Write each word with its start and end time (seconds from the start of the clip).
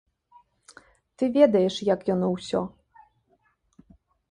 Ты 1.15 1.23
ведаеш, 1.35 1.75
як 1.93 2.01
яно 2.13 2.27
ўсё. 2.35 2.61